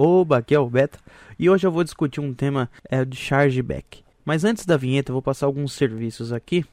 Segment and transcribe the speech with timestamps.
[0.00, 0.96] Oba, aqui é o Beta
[1.36, 4.04] e hoje eu vou discutir um tema é, de chargeback.
[4.24, 6.64] Mas antes da vinheta eu vou passar alguns serviços aqui.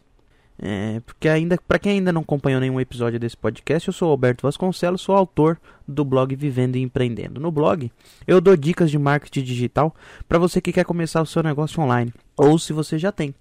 [0.59, 4.43] É, porque ainda para quem ainda não acompanhou nenhum episódio desse podcast, eu sou Alberto
[4.43, 7.41] Vasconcelos, sou autor do blog Vivendo e Empreendendo.
[7.41, 7.91] No blog,
[8.27, 9.95] eu dou dicas de marketing digital
[10.29, 13.33] para você que quer começar o seu negócio online ou se você já tem.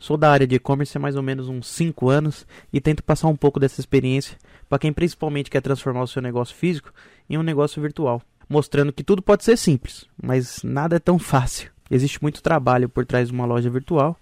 [0.00, 3.28] Sou da área de e-commerce há mais ou menos uns 5 anos e tento passar
[3.28, 4.36] um pouco dessa experiência
[4.68, 6.92] para quem principalmente quer transformar o seu negócio físico
[7.30, 11.70] em um negócio virtual, mostrando que tudo pode ser simples, mas nada é tão fácil.
[11.90, 14.16] Existe muito trabalho por trás de uma loja virtual,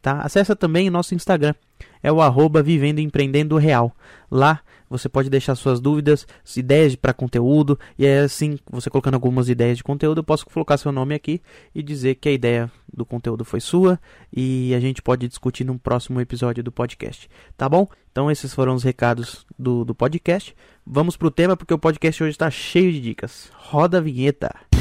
[0.00, 0.20] tá?
[0.20, 1.54] Acessa também o nosso Instagram,
[2.02, 3.94] é o arroba Vivendo Empreendendo Real.
[4.30, 4.60] Lá
[4.92, 9.78] você pode deixar suas dúvidas, ideias para conteúdo, e é assim, você colocando algumas ideias
[9.78, 11.40] de conteúdo, eu posso colocar seu nome aqui
[11.74, 13.98] e dizer que a ideia do conteúdo foi sua
[14.30, 17.88] e a gente pode discutir num próximo episódio do podcast, tá bom?
[18.10, 20.54] Então esses foram os recados do, do podcast.
[20.86, 23.50] Vamos pro tema porque o podcast hoje está cheio de dicas.
[23.54, 24.71] Roda a vinheta.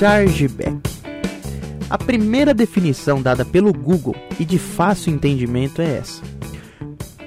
[0.00, 0.80] Chargeback.
[1.90, 6.22] A primeira definição dada pelo Google e de fácil entendimento é essa.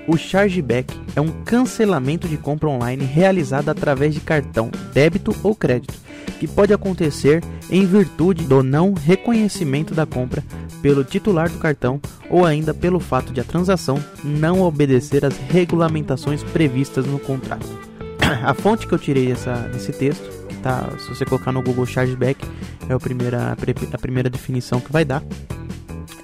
[0.07, 5.93] O chargeback é um cancelamento de compra online realizado através de cartão débito ou crédito,
[6.39, 10.43] que pode acontecer em virtude do não reconhecimento da compra
[10.81, 16.41] pelo titular do cartão ou ainda pelo fato de a transação não obedecer às regulamentações
[16.41, 17.69] previstas no contrato.
[18.43, 20.89] A fonte que eu tirei essa, desse texto tá?
[20.97, 22.43] Se você colocar no Google Chargeback,
[22.89, 25.21] é a primeira, a primeira definição que vai dar.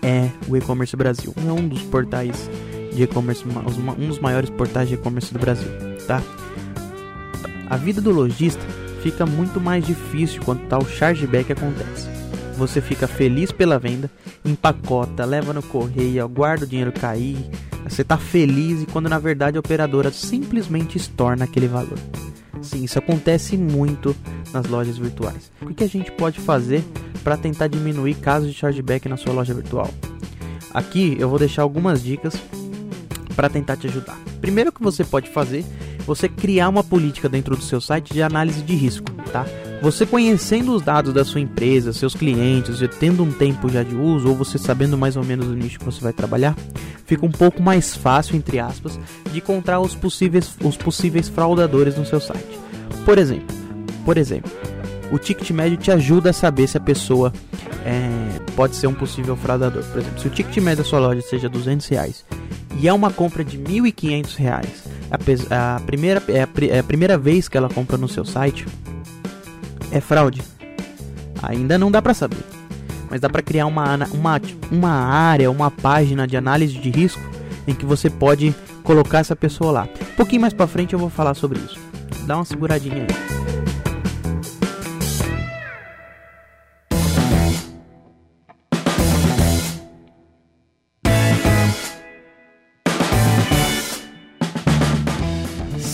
[0.01, 1.33] É o e-commerce Brasil.
[1.45, 2.49] É um dos portais
[2.93, 5.69] de e-commerce, um dos maiores portais de e-commerce do Brasil,
[6.07, 6.23] tá?
[7.69, 8.65] A vida do lojista
[9.03, 12.07] fica muito mais difícil quando tal chargeback acontece.
[12.57, 14.09] Você fica feliz pela venda,
[14.43, 17.37] empacota, leva no correio, aguarda o dinheiro cair,
[17.87, 21.97] você tá feliz e quando na verdade a operadora simplesmente estorna aquele valor.
[22.61, 24.15] Sim, isso acontece muito
[24.53, 25.51] nas lojas virtuais.
[25.61, 26.83] O que a gente pode fazer
[27.23, 29.89] para tentar diminuir casos de chargeback na sua loja virtual?
[30.73, 32.35] Aqui eu vou deixar algumas dicas
[33.35, 34.17] para tentar te ajudar.
[34.41, 35.65] Primeiro que você pode fazer,
[36.05, 39.45] você criar uma política dentro do seu site de análise de risco, tá?
[39.81, 44.27] Você conhecendo os dados da sua empresa, seus clientes, tendo um tempo já de uso,
[44.27, 46.55] ou você sabendo mais ou menos o nicho que você vai trabalhar,
[47.05, 48.99] fica um pouco mais fácil, entre aspas,
[49.31, 52.59] de encontrar os possíveis, os possíveis fraudadores no seu site.
[53.05, 53.55] Por exemplo,
[54.03, 54.51] por exemplo,
[55.11, 57.31] o ticket médio te ajuda a saber se a pessoa
[57.85, 59.83] é, pode ser um possível fraudador.
[59.85, 62.25] Por exemplo, se o ticket médio da sua loja seja 200 reais
[62.79, 67.17] e é uma compra de 1.500 reais, a, a, primeira, é, a, é a primeira
[67.17, 68.65] vez que ela compra no seu site,
[69.91, 70.41] é fraude?
[71.41, 72.43] Ainda não dá para saber.
[73.09, 74.41] Mas dá para criar uma, uma,
[74.71, 77.21] uma área, uma página de análise de risco
[77.67, 79.87] em que você pode colocar essa pessoa lá.
[80.13, 81.79] Um pouquinho mais para frente eu vou falar sobre isso.
[82.25, 83.39] Dá uma seguradinha aí.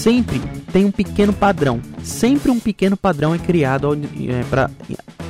[0.06, 0.40] sempre
[0.76, 1.80] tem um pequeno padrão.
[2.04, 4.70] Sempre um pequeno padrão é criado é, para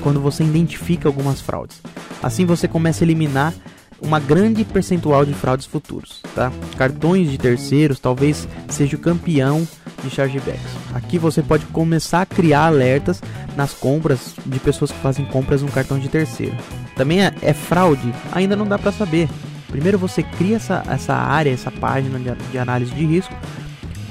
[0.01, 1.83] quando você identifica algumas fraudes.
[2.23, 3.53] Assim você começa a eliminar
[4.01, 6.51] uma grande percentual de fraudes futuros, tá?
[6.79, 9.67] Cartões de terceiros talvez seja o campeão
[10.03, 10.65] de chargebacks.
[10.95, 13.21] Aqui você pode começar a criar alertas
[13.55, 16.57] nas compras de pessoas que fazem compras no cartão de terceiro.
[16.95, 19.29] Também é, é fraude, ainda não dá para saber.
[19.67, 23.35] Primeiro você cria essa, essa área, essa página de, de análise de risco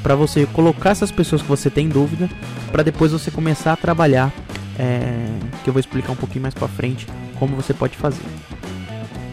[0.05, 2.29] para você colocar essas pessoas que você tem dúvida,
[2.71, 4.31] para depois você começar a trabalhar,
[4.79, 5.27] é,
[5.65, 7.07] que eu vou explicar um pouquinho mais para frente
[7.39, 8.23] como você pode fazer.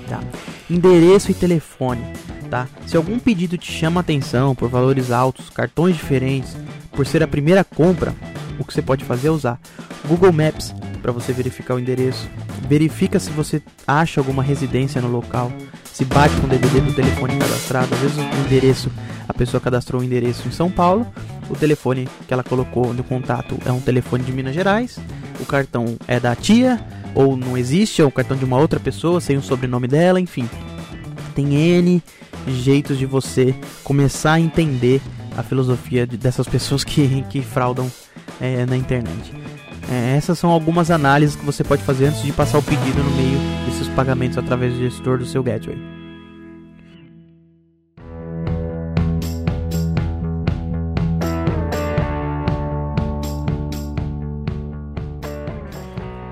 [0.07, 0.21] Tá?
[0.69, 2.01] Endereço e telefone.
[2.49, 2.69] Tá?
[2.87, 6.55] Se algum pedido te chama atenção por valores altos, cartões diferentes,
[6.93, 8.15] por ser a primeira compra,
[8.57, 9.59] o que você pode fazer é usar
[10.07, 12.29] Google Maps para você verificar o endereço.
[12.69, 15.51] Verifica se você acha alguma residência no local,
[15.91, 17.93] se bate com o DVD do telefone cadastrado.
[17.93, 18.89] Às vezes o endereço
[19.31, 21.07] a pessoa cadastrou o endereço em São Paulo,
[21.49, 24.99] o telefone que ela colocou no contato é um telefone de Minas Gerais,
[25.39, 26.79] o cartão é da tia,
[27.15, 30.49] ou não existe, é o cartão de uma outra pessoa, sem o sobrenome dela, enfim.
[31.33, 32.03] Tem N
[32.47, 35.01] jeitos de você começar a entender
[35.37, 37.89] a filosofia de, dessas pessoas que, que fraudam
[38.39, 39.33] é, na internet.
[39.89, 43.11] É, essas são algumas análises que você pode fazer antes de passar o pedido no
[43.11, 46.00] meio desses pagamentos através do gestor do seu gateway.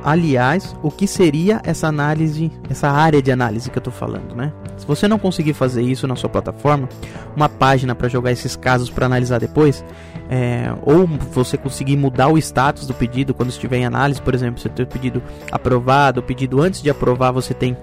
[0.09, 4.51] Aliás, o que seria essa análise, essa área de análise que eu estou falando, né?
[4.75, 6.89] Se você não conseguir fazer isso na sua plataforma,
[7.35, 9.85] uma página para jogar esses casos para analisar depois,
[10.27, 14.67] é, ou você conseguir mudar o status do pedido quando estiver em análise, por exemplo,
[14.71, 15.21] tem o pedido
[15.51, 17.77] aprovado, o pedido antes de aprovar, você tem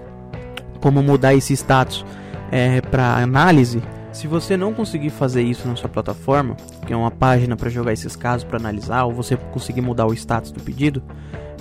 [0.81, 2.05] como mudar esse status
[2.51, 3.81] é, para análise.
[4.11, 7.93] Se você não conseguir fazer isso na sua plataforma, que é uma página para jogar
[7.93, 11.01] esses casos para analisar, ou você conseguir mudar o status do pedido,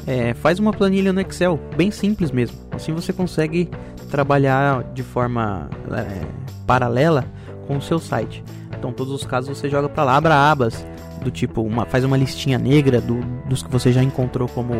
[0.06, 2.56] é, faz uma planilha no Excel, bem simples mesmo.
[2.70, 3.68] Assim você consegue
[4.10, 6.26] trabalhar de forma é,
[6.66, 7.24] paralela
[7.66, 8.44] com o seu site.
[8.78, 10.86] Então todos os casos você joga para lá, abra abas
[11.22, 14.74] do tipo, uma, faz uma listinha negra do, dos que você já encontrou como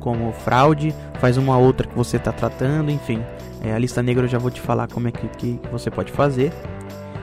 [0.00, 3.22] como fraude, faz uma outra que você está tratando, enfim.
[3.62, 5.90] É, a lista negra eu já vou te falar como é que, que, que você
[5.90, 6.52] pode fazer.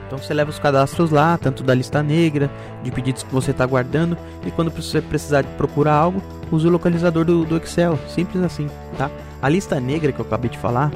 [0.06, 2.48] Então você leva os cadastros lá, tanto da lista negra,
[2.82, 6.70] de pedidos que você está guardando, e quando você precisar de procurar algo, use o
[6.70, 9.10] localizador do, do, Excel, simples assim, tá?
[9.42, 10.92] A lista negra que eu acabei de falar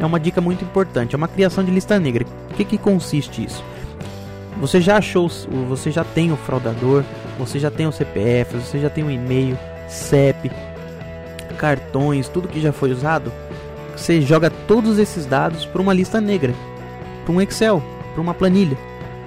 [0.00, 2.24] é uma dica muito importante, é uma criação de lista negra.
[2.50, 3.62] O que, que consiste isso?
[4.60, 5.28] Você já achou,
[5.68, 7.04] você já tem o fraudador,
[7.38, 9.58] você já tem o CPF, você já tem o e-mail,
[9.88, 10.50] CEP,
[11.58, 13.30] cartões, tudo que já foi usado.
[13.94, 16.54] Você joga todos esses dados para uma lista negra,
[17.24, 17.82] para um Excel
[18.14, 18.78] para uma planilha,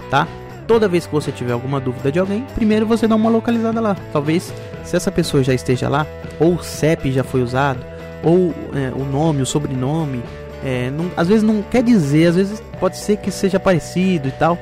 [0.10, 0.28] tá?
[0.66, 3.96] Toda vez que você tiver alguma dúvida de alguém, primeiro você dá uma localizada lá.
[4.12, 4.54] Talvez
[4.84, 6.08] se essa pessoa já esteja lá,
[6.40, 7.80] ou o CEP já foi usado,
[8.24, 10.24] ou é, o nome, o sobrenome,
[10.64, 14.32] é, não, às vezes não quer dizer, às vezes pode ser que seja parecido e
[14.32, 14.58] tal,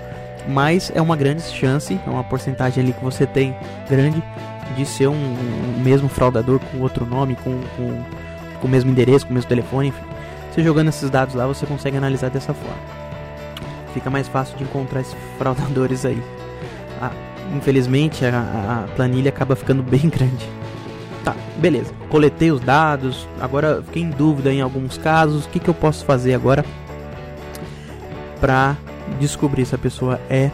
[0.48, 3.56] mas é uma grande chance, é uma porcentagem ali que você tem
[3.89, 4.22] grande
[4.75, 8.04] de ser um, um mesmo fraudador com outro nome, com, com,
[8.60, 10.04] com o mesmo endereço, com o mesmo telefone, enfim.
[10.51, 13.05] Você jogando esses dados lá, você consegue analisar dessa forma
[13.95, 16.21] fica mais fácil de encontrar esses fraudadores aí.
[17.01, 17.12] Ah,
[17.56, 20.47] infelizmente a, a planilha acaba ficando bem grande.
[21.24, 21.92] Tá, beleza.
[22.09, 23.27] Coletei os dados.
[23.42, 25.45] Agora fiquei em dúvida em alguns casos.
[25.45, 26.63] O que, que eu posso fazer agora
[28.39, 28.75] para
[29.19, 30.51] descobrir se a pessoa é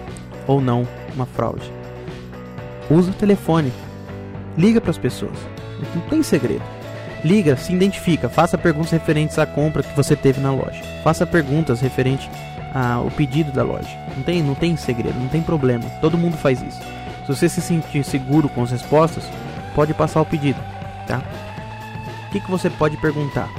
[0.47, 1.69] ou não uma fraude?
[2.89, 3.73] Usa o telefone.
[4.57, 5.37] Liga para as pessoas.
[5.95, 6.63] Não tem segredo.
[7.23, 10.81] Liga, se identifica, faça perguntas referentes à compra que você teve na loja.
[11.03, 12.27] Faça perguntas referentes
[12.73, 13.89] a, o pedido da loja.
[14.15, 15.85] Não tem, não tem segredo, não tem problema.
[16.01, 16.79] Todo mundo faz isso.
[17.25, 19.23] Se você se sentir seguro com as respostas,
[19.75, 20.59] pode passar o pedido,
[21.07, 21.21] tá?
[22.27, 23.49] O que, que você pode perguntar?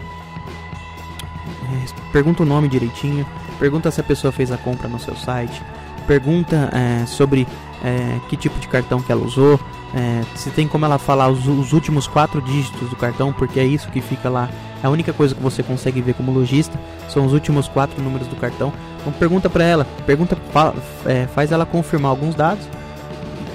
[1.63, 3.27] É, pergunta o nome direitinho.
[3.59, 5.63] Pergunta se a pessoa fez a compra no seu site.
[6.07, 7.47] Pergunta é, sobre
[7.85, 9.61] é, que tipo de cartão que ela usou.
[9.95, 13.65] É, se tem como ela falar os, os últimos quatro dígitos do cartão, porque é
[13.65, 14.49] isso que fica lá.
[14.83, 16.79] A única coisa que você consegue ver como lojista
[17.09, 18.73] são os últimos quatro números do cartão.
[19.03, 22.65] Então pergunta para ela, pergunta, fala, é, faz ela confirmar alguns dados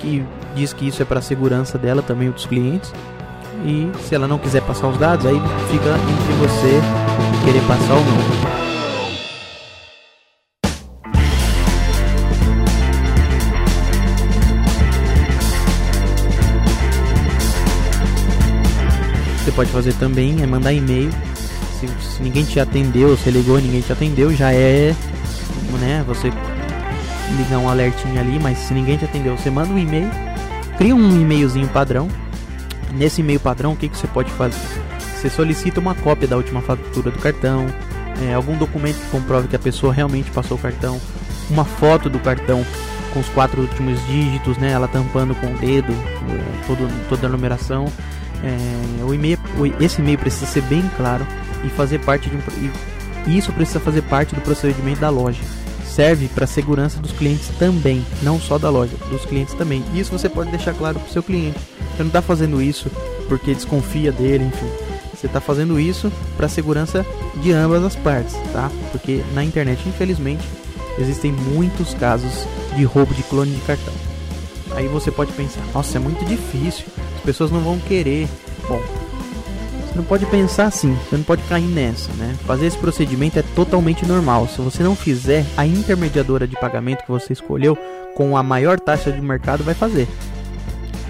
[0.01, 0.23] que
[0.53, 2.93] diz que isso é para segurança dela também dos clientes.
[3.65, 5.39] E se ela não quiser passar os dados, aí
[5.71, 6.81] fica entre você
[7.45, 8.57] querer passar ou não.
[19.43, 21.09] Você pode fazer também é mandar e-mail.
[21.79, 24.93] Se, se ninguém te atendeu, você ligou, ninguém te atendeu, já é
[25.79, 26.03] né?
[26.07, 26.31] Você
[27.35, 30.09] ligar um alertinho ali, mas se ninguém te atendeu, você manda um e-mail,
[30.77, 32.07] cria um e-mailzinho padrão.
[32.93, 34.57] Nesse e-mail padrão, o que, que você pode fazer?
[34.99, 37.65] Você solicita uma cópia da última fatura do cartão,
[38.21, 40.99] é, algum documento que comprove que a pessoa realmente passou o cartão,
[41.49, 42.65] uma foto do cartão
[43.13, 44.71] com os quatro últimos dígitos, né?
[44.71, 47.85] Ela tampando com o dedo, é, todo, toda a numeração.
[48.43, 49.39] É, o e-mail,
[49.79, 51.25] esse e-mail precisa ser bem claro
[51.63, 52.39] e fazer parte de um,
[53.27, 55.41] isso precisa fazer parte do procedimento da loja
[55.97, 59.83] serve para a segurança dos clientes também, não só da loja, dos clientes também.
[59.95, 61.57] Isso você pode deixar claro para o seu cliente.
[61.57, 62.87] Você não está fazendo isso
[63.27, 64.69] porque desconfia dele, enfim.
[65.11, 67.03] Você está fazendo isso para a segurança
[67.41, 68.69] de ambas as partes, tá?
[68.91, 70.47] Porque na internet, infelizmente,
[70.99, 73.93] existem muitos casos de roubo de clone de cartão.
[74.75, 78.27] Aí você pode pensar, nossa, é muito difícil, as pessoas não vão querer.
[78.69, 78.79] Bom,
[79.97, 82.35] não pode pensar assim, você não pode cair nessa, né?
[82.45, 84.47] Fazer esse procedimento é totalmente normal.
[84.47, 87.77] Se você não fizer, a intermediadora de pagamento que você escolheu
[88.15, 90.07] com a maior taxa de mercado vai fazer.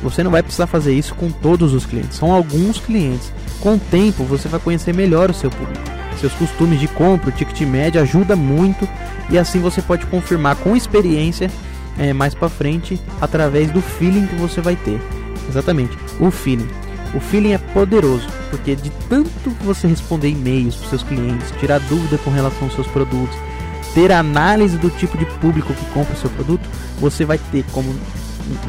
[0.02, 3.32] Você não vai precisar fazer isso com todos os clientes, são alguns clientes.
[3.60, 5.84] Com o tempo, você vai conhecer melhor o seu público.
[6.20, 8.88] Seus costumes de compra, o ticket médio ajuda muito
[9.30, 11.50] e assim você pode confirmar com experiência
[11.98, 15.00] é, mais para frente através do feeling que você vai ter.
[15.50, 16.68] Exatamente, o feeling.
[17.14, 22.18] O feeling é poderoso, porque de tanto você responder e-mails para seus clientes, tirar dúvida
[22.20, 23.36] com relação aos seus produtos,
[23.94, 26.68] ter análise do tipo de público que compra o seu produto,
[27.00, 27.94] você vai ter como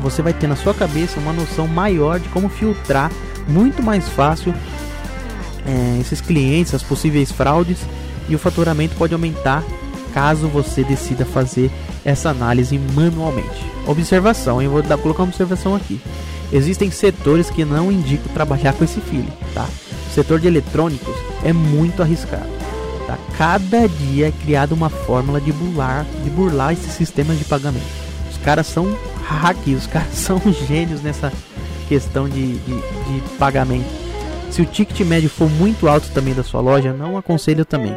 [0.03, 3.13] você vai ter na sua cabeça uma noção maior de como filtrar
[3.47, 4.53] muito mais fácil
[5.67, 7.79] é, esses clientes, as possíveis fraudes
[8.29, 9.63] e o faturamento pode aumentar
[10.13, 11.71] caso você decida fazer
[12.05, 13.65] essa análise manualmente.
[13.87, 16.01] Observação, eu vou dar, colocar uma observação aqui.
[16.53, 19.69] Existem setores que não indicam trabalhar com esse feeling, tá?
[20.11, 21.15] O setor de eletrônicos
[21.45, 22.49] é muito arriscado.
[23.07, 23.19] Tá?
[23.37, 27.87] Cada dia é criada uma fórmula de burlar, de burlar esses sistemas de pagamento.
[28.31, 28.87] Os caras são
[29.25, 31.33] hacks, os caras são gênios nessa
[31.89, 33.89] questão de, de, de pagamento.
[34.51, 37.97] Se o ticket médio for muito alto também da sua loja, não aconselho também,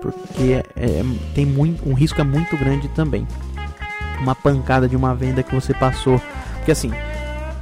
[0.00, 3.26] porque é, tem muito, um risco é muito grande também.
[4.20, 6.20] Uma pancada de uma venda que você passou,
[6.56, 6.92] porque assim,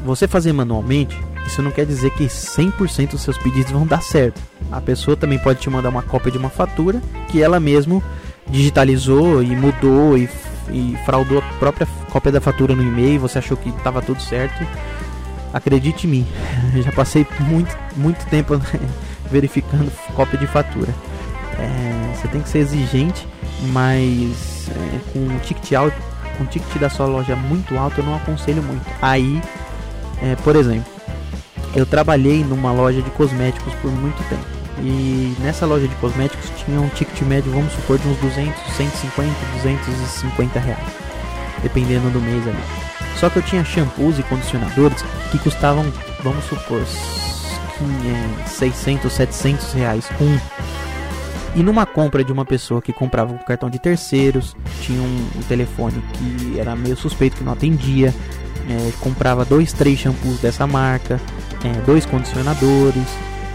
[0.05, 4.41] você fazer manualmente, isso não quer dizer que 100% dos seus pedidos vão dar certo.
[4.71, 8.03] A pessoa também pode te mandar uma cópia de uma fatura que ela mesmo
[8.49, 10.29] digitalizou e mudou e,
[10.71, 14.67] e fraudou a própria cópia da fatura no e-mail, você achou que estava tudo certo.
[15.53, 16.27] Acredite em mim,
[16.85, 18.61] já passei muito, muito tempo
[19.31, 20.95] verificando cópia de fatura.
[21.59, 23.27] É, você tem que ser exigente,
[23.73, 25.97] mas é, com um ticket alto,
[26.37, 28.85] com um ticket da sua loja muito alto, eu não aconselho muito.
[29.01, 29.43] Aí
[30.23, 30.91] é, por exemplo,
[31.75, 34.59] eu trabalhei numa loja de cosméticos por muito tempo.
[34.81, 39.33] E nessa loja de cosméticos tinha um ticket médio, vamos supor, de uns 200, 150,
[39.57, 40.87] 250 reais.
[41.63, 42.63] Dependendo do mês ali.
[43.17, 45.85] Só que eu tinha shampoos e condicionadores que custavam,
[46.23, 46.81] vamos supor,
[48.47, 50.39] 600, 700 reais um.
[51.57, 55.43] E numa compra de uma pessoa que comprava com cartão de terceiros, tinha um, um
[55.49, 58.15] telefone que era meio suspeito que não atendia,
[58.69, 61.21] é, comprava dois, três shampoos dessa marca,
[61.65, 63.05] é, dois condicionadores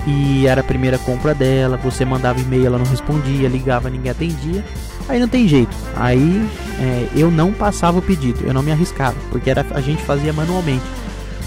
[0.05, 1.77] e era a primeira compra dela.
[1.77, 4.63] Você mandava e-mail, ela não respondia, ligava, ninguém atendia.
[5.07, 5.75] Aí não tem jeito.
[5.95, 10.01] Aí é, eu não passava o pedido, eu não me arriscava, porque era, a gente
[10.03, 10.83] fazia manualmente.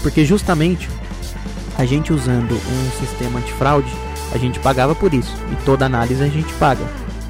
[0.01, 0.89] Porque justamente
[1.77, 3.91] a gente usando um sistema antifraude,
[4.31, 5.35] a gente pagava por isso.
[5.51, 6.85] E toda análise a gente paga,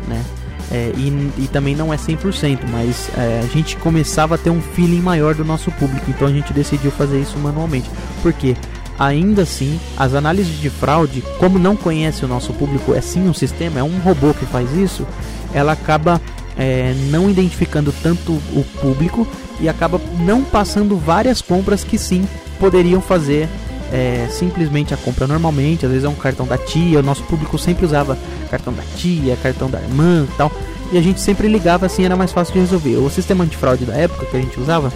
[0.08, 0.24] né?
[0.70, 4.62] É, e, e, também não é 100%, mas é, a gente começava a ter um
[4.62, 7.90] feeling maior do nosso público, então a gente decidiu fazer isso manualmente.
[8.22, 8.56] Porque
[9.00, 13.34] ainda assim, as análises de fraude, como não conhece o nosso público, é sim um
[13.34, 15.08] sistema, é um robô que faz isso,
[15.54, 16.20] ela acaba
[16.58, 19.26] é, não identificando tanto o público
[19.60, 22.28] e acaba não passando várias compras que sim
[22.60, 23.48] poderiam fazer
[23.92, 27.58] é, simplesmente a compra normalmente, às vezes é um cartão da tia, o nosso público
[27.58, 28.18] sempre usava
[28.50, 30.52] cartão da tia, cartão da irmã tal,
[30.92, 32.98] e a gente sempre ligava assim, era mais fácil de resolver.
[32.98, 34.92] O sistema antifraude da época que a gente usava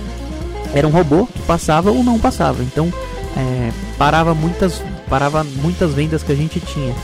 [0.73, 2.91] era um robô que passava ou não passava, então
[3.37, 6.95] é, parava muitas parava muitas vendas que a gente tinha.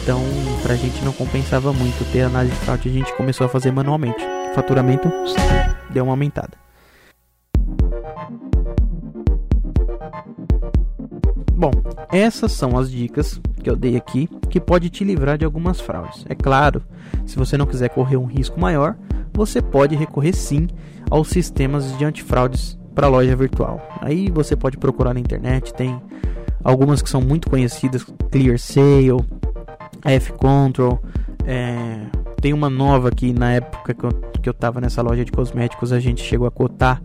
[0.00, 0.22] Então,
[0.62, 4.24] pra gente não compensava muito ter análise de fraude, a gente começou a fazer manualmente.
[4.52, 5.10] O faturamento
[5.90, 6.69] deu uma aumentada.
[11.60, 11.72] Bom,
[12.10, 16.24] essas são as dicas que eu dei aqui que pode te livrar de algumas fraudes.
[16.26, 16.82] É claro,
[17.26, 18.96] se você não quiser correr um risco maior,
[19.30, 20.68] você pode recorrer sim
[21.10, 23.78] aos sistemas de antifraudes para loja virtual.
[24.00, 26.00] Aí você pode procurar na internet, tem
[26.64, 29.22] algumas que são muito conhecidas, ClearSale,
[30.02, 30.98] F-Control,
[31.44, 32.06] é,
[32.40, 35.92] tem uma nova que na época que eu, que eu tava nessa loja de cosméticos
[35.92, 37.02] a gente chegou a cotar.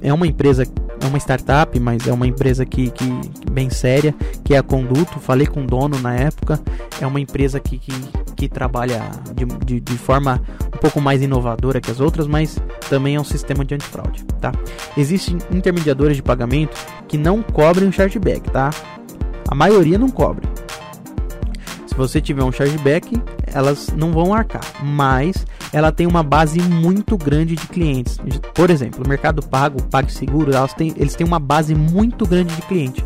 [0.00, 0.64] É uma empresa
[1.00, 3.04] é uma startup, mas é uma empresa que, que,
[3.50, 4.14] bem séria,
[4.44, 5.18] que é a Conduto.
[5.18, 6.60] Falei com o dono na época.
[7.00, 7.92] É uma empresa que, que,
[8.36, 9.02] que trabalha
[9.34, 13.24] de, de, de, forma um pouco mais inovadora que as outras, mas também é um
[13.24, 14.52] sistema de antifraude, tá?
[14.96, 16.76] Existem intermediadores de pagamento
[17.08, 18.70] que não cobrem o chargeback, tá?
[19.48, 20.46] A maioria não cobre.
[21.86, 27.16] Se você tiver um chargeback, elas não vão arcar, mas ela tem uma base muito
[27.16, 28.18] grande de clientes.
[28.54, 32.62] Por exemplo, o Mercado Pago, PagSeguro, elas têm, eles têm uma base muito grande de
[32.62, 33.04] cliente.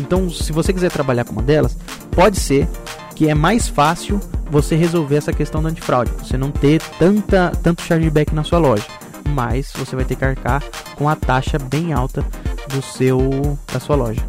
[0.00, 1.76] Então, se você quiser trabalhar com uma delas,
[2.10, 2.68] pode ser
[3.14, 7.82] que é mais fácil você resolver essa questão do antifraude, você não ter tanta, tanto
[7.82, 8.84] chargeback na sua loja,
[9.28, 10.62] mas você vai ter que arcar
[10.96, 12.24] com a taxa bem alta
[12.68, 14.20] do seu da sua loja.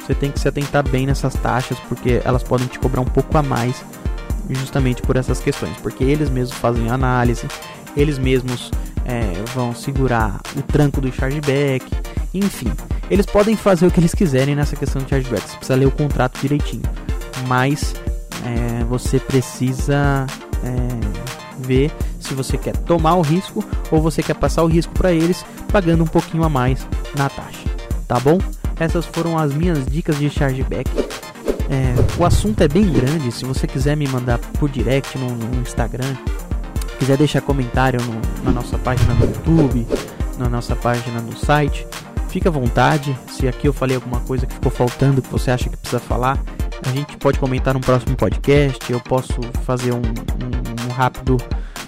[0.00, 3.36] Você tem que se atentar bem nessas taxas porque elas podem te cobrar um pouco
[3.38, 3.84] a mais
[4.54, 7.46] justamente por essas questões, porque eles mesmos fazem análise,
[7.96, 8.70] eles mesmos
[9.04, 11.84] é, vão segurar o tranco do chargeback,
[12.32, 12.70] enfim,
[13.10, 15.90] eles podem fazer o que eles quiserem nessa questão de chargeback, você precisa ler o
[15.90, 16.82] contrato direitinho,
[17.46, 17.94] mas
[18.44, 20.26] é, você precisa
[20.62, 25.12] é, ver se você quer tomar o risco ou você quer passar o risco para
[25.12, 27.68] eles pagando um pouquinho a mais na taxa,
[28.06, 28.38] tá bom?
[28.78, 30.90] Essas foram as minhas dicas de chargeback.
[31.70, 33.30] É, o assunto é bem grande.
[33.30, 36.16] Se você quiser me mandar por direct no, no Instagram,
[36.98, 39.86] quiser deixar comentário no, na nossa página no YouTube,
[40.36, 41.86] na nossa página no site,
[42.28, 43.16] fica à vontade.
[43.28, 46.42] Se aqui eu falei alguma coisa que ficou faltando, que você acha que precisa falar,
[46.84, 48.92] a gente pode comentar no próximo podcast.
[48.92, 51.36] Eu posso fazer um, um, um rápido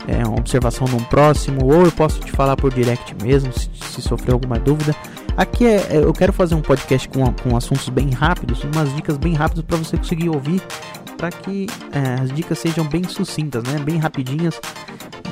[0.06, 4.30] é, uma observação num próximo, ou eu posso te falar por direct mesmo, se, se
[4.30, 4.94] alguma dúvida.
[5.36, 9.16] Aqui é, é, eu quero fazer um podcast com, com assuntos bem rápidos, umas dicas
[9.16, 10.60] bem rápidas para você conseguir ouvir,
[11.16, 13.78] para que é, as dicas sejam bem sucintas, né?
[13.78, 14.60] Bem rapidinhas.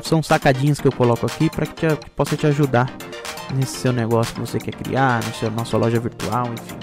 [0.02, 2.90] São sacadinhas que eu coloco aqui para que, que possa te ajudar
[3.54, 6.78] nesse seu negócio que você quer criar, no seu, na sua loja virtual, enfim.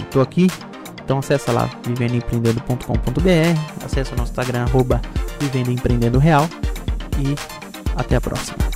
[0.00, 0.50] Estou é, aqui,
[1.04, 5.02] então acessa lá vivendoempreendendo.com.br, acessa o nosso Instagram arroba
[5.38, 6.48] Vivendo Empreendendo Real
[7.18, 7.34] e
[7.96, 8.71] até a próxima.